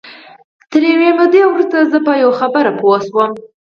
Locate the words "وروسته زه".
1.47-1.97